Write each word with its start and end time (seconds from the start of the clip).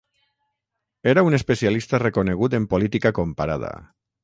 Era 1.11 1.23
un 1.27 1.35
especialista 1.39 2.01
reconegut 2.05 2.57
en 2.61 2.67
política 2.73 3.15
comparada. 3.21 3.73